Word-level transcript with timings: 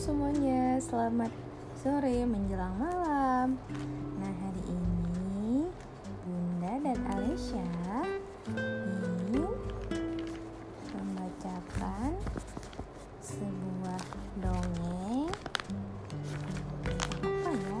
semuanya, 0.00 0.80
selamat 0.80 1.28
sore 1.76 2.24
menjelang 2.24 2.72
malam. 2.80 3.60
Nah 4.16 4.32
hari 4.32 4.64
ini 4.72 5.68
Bunda 6.24 6.72
dan 6.80 6.98
Alesya 7.04 7.68
ingin 8.48 9.44
membacakan 10.96 12.16
sebuah 13.20 14.00
dongeng 14.40 15.28
apa 17.20 17.50
ya? 17.52 17.80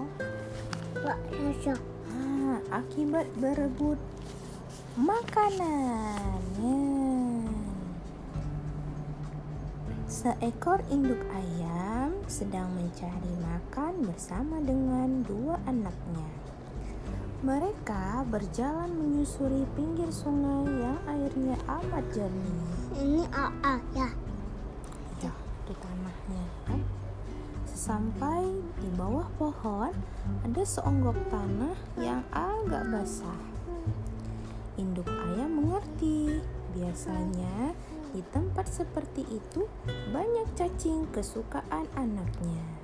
Pak 1.00 1.18
Nasok. 1.40 1.80
Ah, 2.12 2.84
akibat 2.84 3.32
berebut 3.40 3.96
makanan. 4.92 6.36
Ya. 6.60 6.84
Seekor 10.04 10.84
induk 10.92 11.24
ayam 11.32 11.79
sedang 12.30 12.70
mencari 12.78 13.34
makan 13.42 14.06
bersama 14.06 14.62
dengan 14.62 15.26
dua 15.26 15.58
anaknya. 15.66 16.30
Mereka 17.42 18.22
berjalan 18.30 18.86
menyusuri 18.94 19.66
pinggir 19.74 20.06
sungai 20.14 20.70
yang 20.78 20.98
airnya 21.10 21.58
amat 21.66 22.06
jernih. 22.14 22.62
Ini 23.02 23.26
AA 23.34 23.74
ya. 23.98 24.08
Ya, 25.18 25.32
itu 25.66 25.74
tanahnya 25.74 26.44
kan. 26.70 26.78
Sesampai 27.66 28.62
di 28.78 28.88
bawah 28.94 29.26
pohon, 29.34 29.90
ada 30.46 30.62
seonggok 30.62 31.18
tanah 31.34 31.74
yang 31.98 32.22
agak 32.30 32.86
basah. 32.94 33.42
Induk 34.78 35.10
ayam 35.10 35.58
mengerti. 35.58 36.38
Biasanya 36.70 37.74
di 38.10 38.22
tempat 38.34 38.66
seperti 38.66 39.22
itu 39.30 39.70
banyak 40.10 40.50
cacing 40.58 41.06
kesukaan 41.14 41.86
anaknya. 41.94 42.80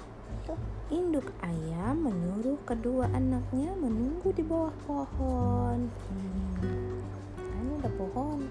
Induk 0.86 1.34
ayam 1.42 2.06
menyuruh 2.06 2.62
kedua 2.62 3.10
anaknya 3.10 3.74
menunggu 3.74 4.30
di 4.30 4.46
bawah 4.46 4.70
pohon. 4.86 5.90
Hmm, 5.90 7.02
ini 7.42 7.74
ada 7.82 7.90
pohon. 7.98 8.46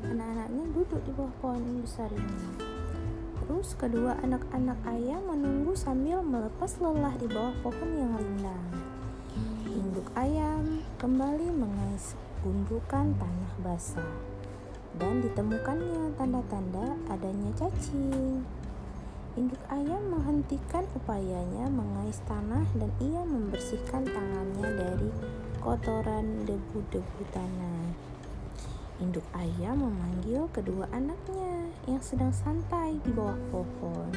Anak-anaknya 0.00 0.64
duduk 0.72 1.04
di 1.04 1.12
bawah 1.12 1.34
pohon 1.44 1.60
yang 1.60 1.84
besar 1.84 2.08
ini. 2.16 2.64
Terus 3.44 3.76
kedua 3.76 4.16
anak-anak 4.24 4.80
ayam 4.88 5.20
menunggu 5.28 5.76
sambil 5.76 6.24
melepas 6.24 6.80
lelah 6.80 7.12
di 7.20 7.28
bawah 7.28 7.52
pohon 7.60 7.90
yang 7.92 8.16
rindang. 8.16 8.72
Induk 9.68 10.08
ayam 10.16 10.80
kembali 10.96 11.52
mengais 11.52 12.16
gundukan 12.40 13.12
tanah 13.20 13.52
basah 13.60 14.29
dan 14.98 15.22
ditemukannya 15.22 16.18
tanda-tanda 16.18 16.98
adanya 17.12 17.50
cacing. 17.54 18.42
Induk 19.38 19.62
ayam 19.70 20.10
menghentikan 20.10 20.82
upayanya 20.98 21.70
mengais 21.70 22.18
tanah 22.26 22.66
dan 22.74 22.90
ia 22.98 23.22
membersihkan 23.22 24.02
tangannya 24.02 24.68
dari 24.74 25.10
kotoran 25.62 26.42
debu-debu 26.50 27.22
tanah. 27.30 27.94
Induk 28.98 29.24
ayam 29.32 29.86
memanggil 29.86 30.50
kedua 30.50 30.90
anaknya 30.90 31.70
yang 31.86 32.02
sedang 32.02 32.34
santai 32.34 32.98
di 33.06 33.14
bawah 33.14 33.38
pohon. 33.54 34.10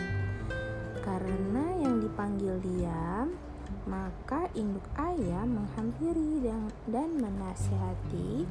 Karena 1.06 1.66
yang 1.78 2.02
dipanggil 2.02 2.58
diam, 2.60 3.38
maka 3.86 4.50
induk 4.58 4.84
ayam 4.96 5.62
menghampiri 5.62 6.42
dan, 6.42 6.72
dan 6.90 7.10
menasihati 7.20 8.48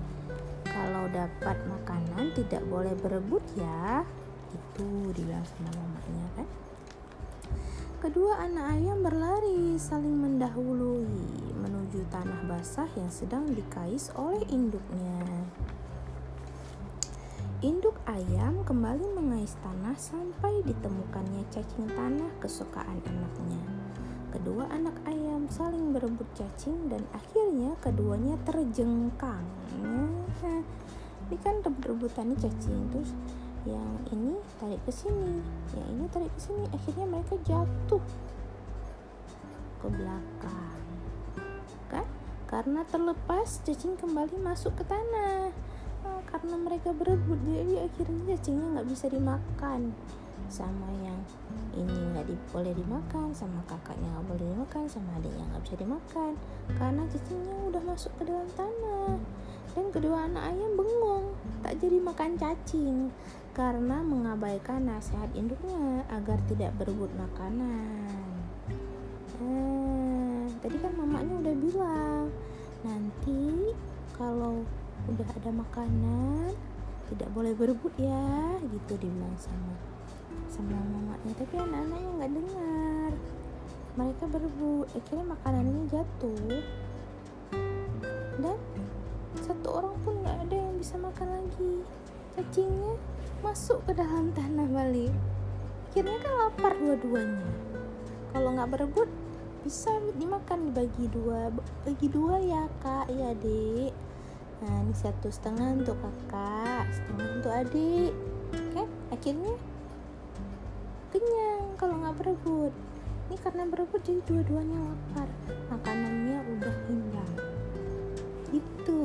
kalau 0.73 1.05
dapat 1.12 1.56
makanan 1.69 2.33
tidak 2.33 2.65
boleh 2.66 2.97
berebut 2.97 3.44
ya. 3.55 4.03
Itu 4.53 5.12
dibilang 5.12 5.44
sama 5.44 5.71
mamanya 5.77 6.27
kan. 6.41 6.49
Kedua 8.03 8.43
anak 8.43 8.75
ayam 8.75 8.99
berlari 8.99 9.78
saling 9.78 10.19
mendahului 10.19 11.06
menuju 11.55 12.03
tanah 12.10 12.50
basah 12.50 12.91
yang 12.99 13.06
sedang 13.12 13.47
dikais 13.55 14.10
oleh 14.19 14.43
induknya. 14.50 15.22
Induk 17.62 17.94
ayam 18.10 18.66
kembali 18.66 19.06
mengais 19.15 19.54
tanah 19.62 19.94
sampai 19.94 20.66
ditemukannya 20.66 21.47
cacing 21.54 21.87
tanah 21.94 22.34
kesukaan 22.43 22.99
anaknya. 23.06 23.81
Kedua 24.32 24.65
anak 24.72 24.97
ayam 25.04 25.44
saling 25.53 25.93
berebut 25.93 26.25
cacing 26.32 26.88
dan 26.88 27.04
akhirnya 27.12 27.76
keduanya 27.84 28.41
terjengkang. 28.48 29.44
Ini 31.28 31.37
kan 31.44 31.60
rebut-rebutan 31.60 32.32
cacing 32.41 32.81
terus 32.92 33.12
yang 33.62 33.94
ini 34.10 34.34
tarik 34.59 34.82
ke 34.82 34.91
sini, 34.91 35.38
yang 35.78 35.87
ini 35.94 36.04
tarik 36.10 36.28
ke 36.34 36.41
sini, 36.50 36.66
akhirnya 36.75 37.06
mereka 37.06 37.34
jatuh 37.47 38.03
ke 39.78 39.87
belakang. 39.87 40.78
Kan? 41.87 42.06
Karena 42.50 42.82
terlepas 42.91 43.62
cacing 43.62 43.94
kembali 44.03 44.42
masuk 44.42 44.75
ke 44.76 44.84
tanah. 44.84 45.54
Nah, 46.03 46.21
karena 46.26 46.59
mereka 46.59 46.91
berebut 46.91 47.38
jadi 47.47 47.87
akhirnya 47.87 48.34
cacingnya 48.34 48.66
nggak 48.75 48.88
bisa 48.91 49.06
dimakan 49.06 49.94
sama 50.48 50.88
yang 51.03 51.20
ini 51.72 51.92
nggak 52.12 52.26
di, 52.28 52.34
boleh 52.50 52.72
dimakan 52.75 53.32
sama 53.32 53.60
kakaknya 53.69 54.08
nggak 54.12 54.26
boleh 54.28 54.44
dimakan 54.50 54.84
sama 54.88 55.10
adiknya 55.19 55.44
nggak 55.53 55.62
bisa 55.66 55.76
dimakan. 55.78 56.32
Karena 56.78 57.03
cacingnya 57.10 57.56
udah 57.69 57.82
masuk 57.82 58.12
ke 58.19 58.22
dalam 58.26 58.48
tanah. 58.54 59.14
Dan 59.72 59.86
kedua 59.88 60.28
anak 60.28 60.53
ayam 60.53 60.72
bengong 60.76 61.26
tak 61.64 61.78
jadi 61.80 61.98
makan 62.00 62.30
cacing. 62.36 62.97
Karena 63.53 64.00
mengabaikan 64.00 64.88
nasihat 64.88 65.28
induknya 65.36 66.04
agar 66.08 66.41
tidak 66.48 66.72
berebut 66.80 67.12
makanan. 67.14 68.32
Nah, 69.42 70.48
tadi 70.64 70.76
kan 70.80 70.92
mamanya 70.97 71.34
udah 71.36 71.54
bilang 71.56 72.24
nanti 72.82 73.70
kalau 74.16 74.62
udah 75.10 75.28
ada 75.34 75.50
makanan 75.50 76.54
tidak 77.10 77.28
boleh 77.34 77.53
berebut 77.53 77.92
ya 77.98 78.56
gitu 78.72 78.97
dibilang 78.97 79.34
sama 79.36 79.91
sama 80.53 80.77
mamanya. 80.77 81.33
Tapi 81.33 81.55
anak-anaknya 81.57 82.11
nggak 82.21 82.33
dengar. 82.37 83.13
Mereka 83.97 84.25
berebut 84.29 84.87
akhirnya 84.93 85.25
makanannya 85.33 85.83
jatuh. 85.89 86.61
Dan 88.37 88.59
satu 89.41 89.69
orang 89.73 89.97
pun 90.05 90.21
nggak 90.21 90.37
ada 90.49 90.57
yang 90.61 90.77
bisa 90.77 91.01
makan 91.01 91.29
lagi. 91.41 91.75
Cacingnya 92.37 93.01
masuk 93.41 93.81
ke 93.89 93.93
dalam 93.97 94.31
tanah 94.37 94.69
balik 94.71 95.13
akhirnya 95.93 96.25
kan 96.25 96.33
lapar 96.41 96.73
dua-duanya. 96.81 97.45
Kalau 98.33 98.49
nggak 98.57 98.71
berebut 98.73 99.09
bisa 99.61 99.93
dimakan 100.17 100.73
dibagi 100.73 101.05
dua. 101.13 101.53
Bagi 101.84 102.09
dua 102.09 102.41
ya 102.41 102.65
kak. 102.81 103.13
Ya 103.13 103.37
dek 103.37 103.93
nah 104.63 104.79
ini 104.79 104.95
satu 104.95 105.27
setengah 105.27 105.75
untuk 105.83 105.99
kakak 105.99 106.87
setengah 106.97 107.29
untuk 107.37 107.53
adik. 107.53 108.13
Kan 108.73 108.89
akhirnya 109.13 109.53
kenyang 111.12 111.77
kalau 111.77 111.95
nggak 112.00 112.17
berebut. 112.25 112.73
Ini 113.28 113.37
karena 113.45 113.62
berebut 113.69 114.00
jadi 114.00 114.21
dua-duanya 114.25 114.78
lapar. 114.81 115.28
Makanannya 115.69 116.39
udah 116.56 116.75
hilang. 116.89 117.33
Itu 118.53 119.00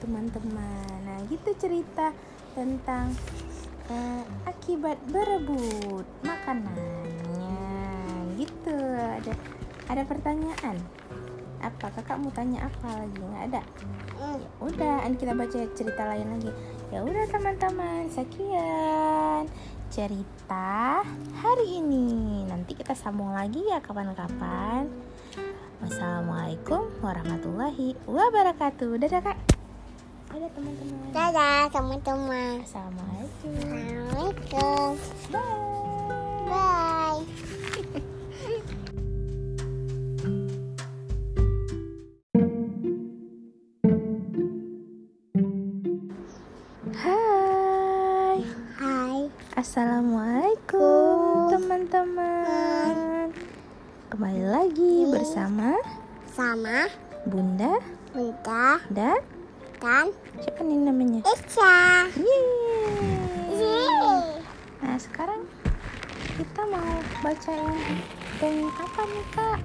teman-teman. 0.00 0.98
Nah 1.04 1.20
gitu 1.28 1.52
cerita 1.60 2.16
tentang 2.56 3.12
uh, 3.92 4.24
akibat 4.48 4.96
berebut 5.12 6.08
makanannya. 6.24 7.60
Gitu 8.40 8.76
ada 8.96 9.32
ada 9.92 10.02
pertanyaan? 10.08 10.80
Apa? 11.60 11.88
Kakak 11.92 12.20
mau 12.20 12.32
tanya 12.32 12.68
apa 12.68 12.88
lagi? 13.04 13.20
Nggak 13.20 13.44
ada? 13.52 13.62
Ya 14.20 14.48
udah 14.60 14.96
kita 15.16 15.32
baca 15.36 15.58
cerita 15.72 16.02
lain 16.08 16.28
lagi. 16.36 16.50
Ya 16.92 17.00
udah 17.00 17.24
teman-teman. 17.32 18.08
Sekian 18.12 19.48
cerita 19.90 21.02
hari 21.40 21.80
ini. 21.80 22.44
Nanti 22.48 22.72
kita 22.78 22.96
sambung 22.96 23.32
lagi 23.32 23.64
ya 23.64 23.82
kapan-kapan. 23.82 24.88
Wassalamualaikum 25.84 26.88
warahmatullahi 27.04 27.98
wabarakatuh. 28.08 28.96
Dadah 29.04 29.20
kak. 29.20 29.38
Dadah 30.32 30.50
teman-teman. 30.56 31.10
Dadah 31.12 31.62
teman-teman. 31.68 32.54
assalamualaikum. 32.64 33.52
Assalamualaikum. 33.60 34.90
bye. 35.28 35.64
Bye. 36.48 37.03
Assalamualaikum 49.74 51.50
teman-teman 51.50 53.26
Kembali 54.06 54.46
lagi 54.46 55.10
bersama 55.10 55.74
Sama 56.30 56.86
Bunda 57.26 57.82
Bunda 58.14 58.78
dan 58.94 59.18
dan 59.82 60.14
siapa 60.38 60.62
nih 60.62 60.78
namanya? 60.78 61.26
Isya. 61.26 62.06
Yeay. 63.50 64.46
Nah 64.78 64.94
sekarang 64.94 65.42
kita 66.38 66.62
mau 66.70 66.94
bacain 67.26 67.74
dongeng 68.38 68.70
apa 68.78 69.02
nih 69.10 69.26
kak? 69.34 69.58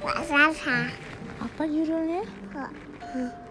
Raksasa. 0.00 0.88
Apa 1.36 1.68
judulnya? 1.68 2.24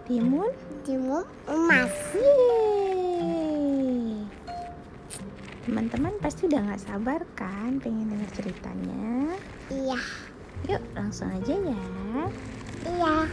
Timun? 0.09 0.49
timun 0.81 1.21
emas. 1.45 1.93
Yeay. 2.17 3.08
Teman-teman 5.69 6.17
pasti 6.17 6.49
udah 6.49 6.65
gak 6.65 6.81
sabar 6.81 7.21
kan 7.37 7.77
pengen 7.77 8.09
dengar 8.09 8.25
ceritanya? 8.33 9.37
Iya. 9.69 10.01
Yuk 10.65 10.81
langsung 10.97 11.29
aja 11.29 11.53
ya. 11.53 11.83
Iya. 12.89 13.29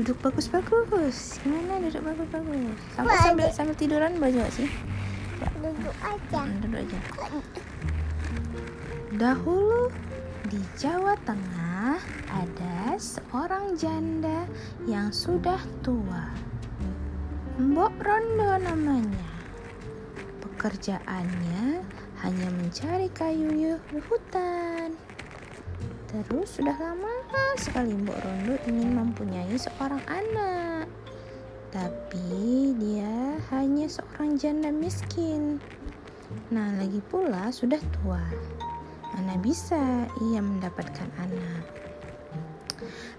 Duduk 0.00 0.16
bagus-bagus. 0.24 1.36
Gimana 1.44 1.84
duduk 1.84 2.00
bagus-bagus? 2.00 2.80
Sampai 2.96 3.16
sambil 3.20 3.48
sambil 3.52 3.76
tiduran 3.76 4.16
baca 4.16 4.32
nggak 4.32 4.56
sih? 4.56 4.72
Duduk 5.60 5.96
aja. 6.00 6.40
Hmm, 6.48 6.64
duduk 6.64 6.80
aja. 6.80 6.98
Dahulu 9.20 9.92
di 10.48 10.64
Jawa 10.80 11.12
Tengah 11.28 12.00
ada 12.32 12.96
seorang 12.96 13.76
janda 13.76 14.48
yang 14.88 15.12
sudah 15.12 15.60
tua. 15.84 16.32
Mbok 17.60 18.00
Rondo 18.00 18.56
namanya. 18.64 19.29
Pekerjaannya 20.60 21.80
hanya 22.20 22.48
mencari 22.52 23.08
kayu 23.16 23.48
di 23.48 23.96
hutan. 24.12 24.92
Terus 26.04 26.60
sudah 26.60 26.76
lama 26.76 27.08
sekali 27.56 27.96
Mbok 27.96 28.20
Rondo 28.20 28.60
ingin 28.68 28.92
mempunyai 28.92 29.56
seorang 29.56 30.04
anak. 30.04 30.84
Tapi 31.72 32.76
dia 32.76 33.40
hanya 33.56 33.88
seorang 33.88 34.36
janda 34.36 34.68
miskin. 34.68 35.64
Nah, 36.52 36.76
lagi 36.76 37.00
pula 37.08 37.48
sudah 37.48 37.80
tua. 37.96 38.20
Mana 39.16 39.40
bisa 39.40 40.04
ia 40.28 40.44
mendapatkan 40.44 41.08
anak? 41.24 41.64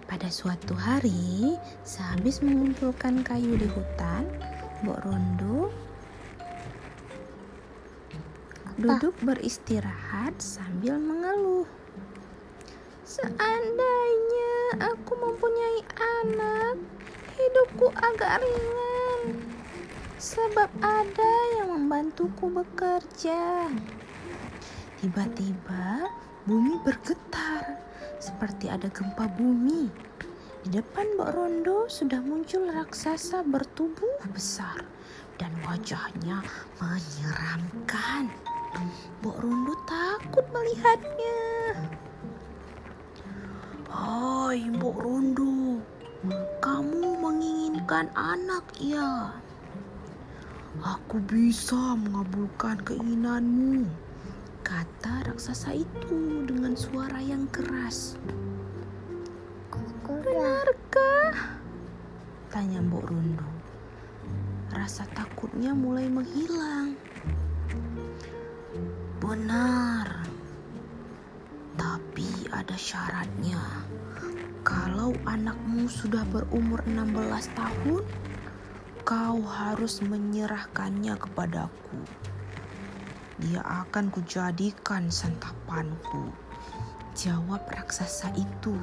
Pada 0.06 0.30
suatu 0.30 0.78
hari, 0.78 1.58
sehabis 1.82 2.46
mengumpulkan 2.46 3.26
kayu 3.26 3.58
di 3.58 3.66
hutan, 3.66 4.30
Mbok 4.86 5.02
Rondo 5.10 5.74
duduk 8.81 9.13
beristirahat 9.22 10.33
sambil 10.42 10.98
mengeluh. 10.98 11.69
Seandainya 13.06 14.81
aku 14.81 15.13
mempunyai 15.22 15.86
anak, 16.01 16.81
hidupku 17.38 17.94
agak 17.94 18.42
ringan. 18.42 19.38
Sebab 20.18 20.69
ada 20.81 21.33
yang 21.62 21.78
membantuku 21.78 22.50
bekerja. 22.50 23.69
Tiba-tiba 24.98 26.10
bumi 26.50 26.81
bergetar 26.81 27.78
seperti 28.18 28.66
ada 28.66 28.89
gempa 28.89 29.30
bumi. 29.38 29.94
Di 30.62 30.78
depan 30.78 31.18
Mbok 31.18 31.30
Rondo 31.33 31.80
sudah 31.89 32.22
muncul 32.22 32.69
raksasa 32.69 33.45
bertubuh 33.45 34.25
besar 34.30 34.86
dan 35.42 35.50
wajahnya 35.66 36.45
menyeramkan. 36.78 38.30
Mbok 39.19 39.38
Rondo 39.44 39.75
takut 39.83 40.47
melihatnya. 40.56 41.39
Hai 43.91 44.63
Mbok 44.71 44.95
Rondo, 44.95 45.83
kamu 46.63 47.19
menginginkan 47.19 48.07
anak 48.15 48.63
ya? 48.79 49.35
Aku 50.79 51.19
bisa 51.27 52.00
mengabulkan 52.00 52.79
keinginanmu, 52.88 53.91
kata 54.63 55.27
raksasa 55.27 55.75
itu 55.75 56.47
dengan 56.47 56.79
suara 56.79 57.19
yang 57.19 57.51
keras. 57.51 58.15
Benarkah? 60.12 61.59
Tanya 62.51 62.79
Mbok 62.79 63.03
Rondo. 63.03 63.47
Rasa 64.71 65.03
takutnya 65.12 65.75
mulai 65.75 66.07
menghilang. 66.07 66.95
Benar. 69.31 70.28
Tapi 71.80 72.51
ada 72.51 72.75
syaratnya. 72.75 73.63
Kalau 74.60 75.16
anakmu 75.24 75.88
sudah 75.88 76.28
berumur 76.36 76.83
16 76.83 77.48
tahun, 77.56 78.04
kau 79.07 79.39
harus 79.39 80.04
menyerahkannya 80.04 81.16
kepadaku. 81.16 82.04
Dia 83.39 83.63
akan 83.63 84.12
kujadikan 84.12 85.07
santapanku. 85.07 86.36
Jawab 87.16 87.63
raksasa 87.72 88.36
itu. 88.36 88.75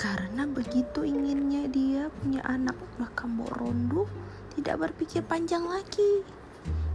Karena 0.00 0.48
begitu 0.48 1.04
inginnya 1.04 1.68
dia 1.68 2.08
punya 2.24 2.40
anak, 2.48 2.80
maka 2.96 3.28
Mbok 3.28 3.52
Rondo 3.52 4.08
tidak 4.56 4.88
berpikir 4.88 5.20
panjang 5.28 5.68
lagi. 5.68 6.24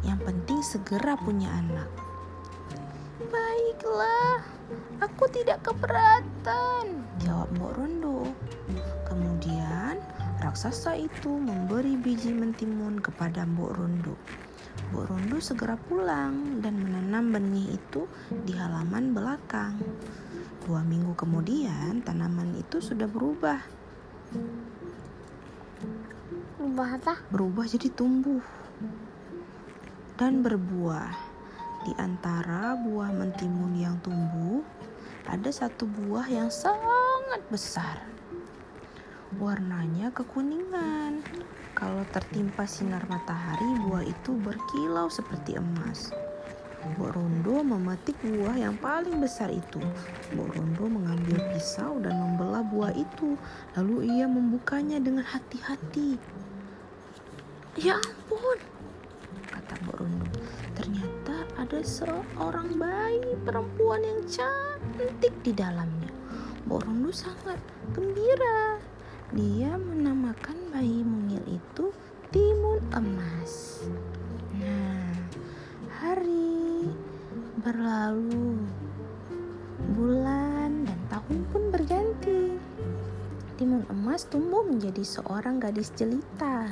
Yang 0.07 0.19
penting 0.24 0.59
segera 0.63 1.19
punya 1.19 1.51
anak. 1.51 1.92
Baiklah, 3.27 4.39
aku 5.04 5.27
tidak 5.36 5.68
keberatan, 5.68 7.04
jawab 7.19 7.51
Mbok 7.59 7.75
Rondo. 7.75 8.31
Kemudian 9.04 10.00
raksasa 10.39 10.95
itu 10.95 11.27
memberi 11.27 12.00
biji 12.00 12.31
mentimun 12.31 13.04
kepada 13.04 13.44
Mbok 13.44 13.71
Rondo. 13.75 14.15
Mbok 14.95 15.12
Rondo 15.12 15.38
segera 15.44 15.75
pulang 15.75 16.63
dan 16.63 16.80
menanam 16.80 17.36
benih 17.36 17.75
itu 17.75 18.07
di 18.48 18.56
halaman 18.56 19.12
belakang. 19.12 19.75
Dua 20.63 20.88
minggu 20.88 21.19
kemudian 21.19 22.00
tanaman 22.07 22.56
itu 22.56 22.80
sudah 22.80 23.12
berubah, 23.12 23.60
Ubah 26.63 27.00
apa? 27.00 27.15
berubah 27.31 27.63
jadi 27.63 27.88
tumbuh 27.95 28.44
dan 30.17 30.41
berbuah. 30.41 31.13
Di 31.85 31.93
antara 32.01 32.73
buah 32.73 33.13
mentimun 33.13 33.77
yang 33.77 34.01
tumbuh, 34.01 34.65
ada 35.29 35.53
satu 35.53 35.85
buah 35.85 36.25
yang 36.25 36.49
sangat 36.49 37.45
besar. 37.53 38.01
Warnanya 39.38 40.09
kekuningan. 40.12 41.21
Kalau 41.77 42.01
tertimpa 42.09 42.65
sinar 42.65 43.05
matahari, 43.05 43.77
buah 43.86 44.01
itu 44.01 44.33
berkilau 44.41 45.05
seperti 45.13 45.62
emas. 45.62 46.09
Mbok 46.88 47.13
Rondo 47.13 47.62
memetik 47.62 48.17
buah 48.25 48.57
yang 48.57 48.74
paling 48.81 49.21
besar 49.21 49.53
itu. 49.53 49.77
Mbok 50.33 50.57
Rondo 50.57 50.86
mengambil 50.89 51.38
pisau 51.53 52.01
dan 52.01 52.17
membelah 52.17 52.65
buah 52.65 52.95
itu. 52.97 53.38
Lalu 53.77 54.17
ia 54.17 54.25
membukanya 54.25 54.97
dengan 54.97 55.27
hati-hati. 55.27 56.17
Ya 57.77 58.01
ampun, 58.01 58.57
kata 59.48 59.74
Mbok 59.84 59.98
Rondo. 60.00 60.27
Ternyata 60.75 61.48
ada 61.57 61.79
seorang 61.81 62.77
bayi 62.77 63.34
perempuan 63.43 64.03
yang 64.03 64.22
cantik 64.27 65.34
di 65.43 65.51
dalamnya. 65.55 66.12
Mbok 66.67 66.81
Rondo 66.84 67.12
sangat 67.15 67.60
gembira. 67.96 68.79
Dia 69.36 69.75
menamakan 69.75 70.72
bayi 70.72 71.03
mungil 71.03 71.43
itu 71.48 71.91
Timun 72.31 72.79
Emas. 72.96 73.84
Nah, 74.55 75.12
hari 76.00 76.88
berlalu, 77.60 78.63
bulan 79.96 80.88
dan 80.88 81.00
tahun 81.12 81.43
pun 81.51 81.63
berganti. 81.72 82.55
Timun 83.60 83.84
Emas 83.91 84.29
tumbuh 84.29 84.63
menjadi 84.63 85.03
seorang 85.03 85.60
gadis 85.60 85.91
jelita. 85.96 86.72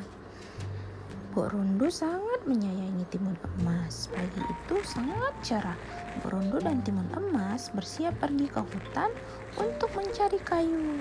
Mbok 1.36 1.52
Rondo 1.52 1.92
sangat 1.92 2.48
menyayangi 2.48 3.04
Timun 3.12 3.36
Emas. 3.60 4.08
Pagi 4.08 4.40
itu 4.40 4.76
sangat 4.88 5.36
cerah. 5.44 5.76
Mbok 6.16 6.32
Rondo 6.32 6.64
dan 6.64 6.80
Timun 6.80 7.12
Emas 7.12 7.76
bersiap 7.76 8.16
pergi 8.24 8.48
ke 8.48 8.64
hutan 8.64 9.12
untuk 9.60 9.92
mencari 10.00 10.40
kayu. 10.40 10.96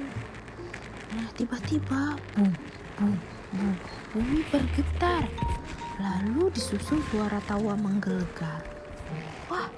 Nah, 1.15 1.31
tiba-tiba 1.39 2.19
bum, 2.35 2.51
bum, 2.99 3.15
bum, 3.55 3.75
bumi 4.11 4.43
bergetar. 4.51 5.23
Lalu 6.03 6.51
disusul 6.51 6.99
suara 7.15 7.39
tawa 7.47 7.79
menggelegar. 7.79 8.67
Wah, 9.47 9.71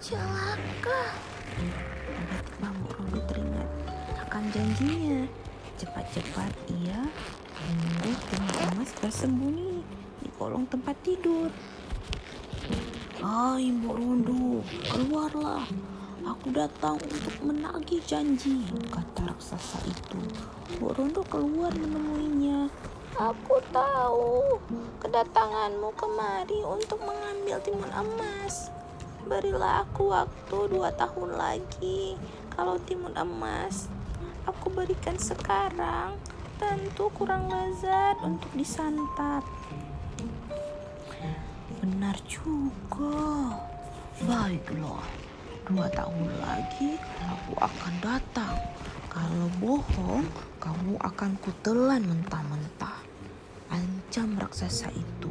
celaka. 0.00 1.12
Tiba-tiba 1.60 2.68
Mbok 2.72 2.92
Rondo 3.04 3.20
teringat 3.28 3.68
akan 4.16 4.48
janjinya. 4.48 5.28
Cepat-cepat 5.76 6.56
ia 6.72 7.04
menyuruh 7.68 8.16
Timun 8.32 8.56
Emas 8.72 8.90
bersembunyi 8.96 9.73
kolong 10.34 10.66
tempat 10.66 10.98
tidur. 11.06 11.46
Hai 13.22 13.70
Mbok 13.70 13.94
Rondo, 13.94 14.60
keluarlah. 14.90 15.64
Aku 16.24 16.50
datang 16.50 16.96
untuk 16.98 17.36
menagih 17.44 18.00
janji, 18.02 18.66
kata 18.90 19.30
raksasa 19.30 19.78
itu. 19.86 20.18
Mbok 20.76 20.92
Rondo 20.98 21.22
keluar 21.30 21.70
menemuinya. 21.78 22.66
Aku 23.14 23.62
tahu 23.70 24.58
kedatanganmu 24.98 25.94
kemari 25.94 26.58
untuk 26.66 26.98
mengambil 27.06 27.62
timun 27.62 27.92
emas. 27.94 28.74
Berilah 29.30 29.86
aku 29.86 30.10
waktu 30.10 30.58
dua 30.66 30.90
tahun 30.98 31.38
lagi. 31.38 32.18
Kalau 32.50 32.74
timun 32.82 33.14
emas 33.14 33.86
aku 34.44 34.68
berikan 34.68 35.16
sekarang, 35.16 36.18
tentu 36.58 37.06
kurang 37.14 37.48
lezat 37.48 38.18
untuk 38.20 38.50
disantap. 38.58 39.46
Benar 41.84 42.16
juga. 42.24 43.52
Baiklah, 44.24 45.04
dua 45.68 45.84
tahun 45.92 46.32
lagi 46.40 46.96
aku 47.20 47.60
akan 47.60 47.94
datang. 48.00 48.56
Kalau 49.12 49.52
bohong, 49.60 50.24
kamu 50.64 50.96
akan 51.04 51.36
kutelan 51.44 52.00
mentah-mentah. 52.08 53.04
Ancam 53.68 54.32
raksasa 54.40 54.88
itu. 54.96 55.28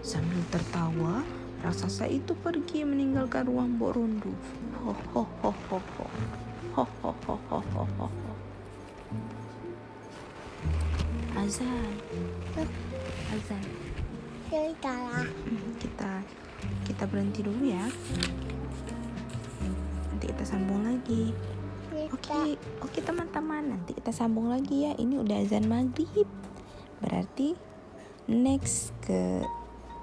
Sambil 0.00 0.40
tertawa, 0.48 1.20
raksasa 1.60 2.08
itu 2.08 2.32
pergi 2.40 2.80
meninggalkan 2.88 3.44
ruang 3.44 3.76
Mbok 3.76 4.00
Rundu. 4.00 4.32
Ho 4.80 4.96
ho 5.12 5.28
ho 5.44 5.52
ho 5.52 5.76
ho. 5.76 6.06
Ho 6.72 6.84
ho 7.04 7.12
ho 7.12 7.34
ho 7.52 7.58
ho 7.60 7.84
ho 7.84 8.06
ho. 8.16 8.32
Azan. 11.36 11.92
Azan. 13.28 13.85
Kita 14.46 14.94
kita 16.86 17.04
berhenti 17.10 17.44
dulu 17.44 17.66
ya. 17.66 17.86
Nanti 20.10 20.24
kita 20.32 20.44
sambung 20.46 20.86
lagi. 20.86 21.34
Oke, 22.14 22.54
oke 22.80 22.98
teman-teman, 23.02 23.74
nanti 23.74 23.96
kita 23.96 24.14
sambung 24.14 24.48
lagi 24.48 24.86
ya. 24.86 24.92
Ini 24.94 25.20
udah 25.20 25.42
azan 25.42 25.66
maghrib. 25.66 26.28
Berarti 27.02 27.58
next 28.30 28.94
ke 29.04 29.42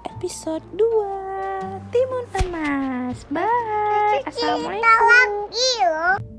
episode 0.04 0.62
2 0.76 1.90
Timun 1.90 2.24
Emas. 2.44 3.24
Bye. 3.32 4.20
Assalamualaikum. 4.28 6.33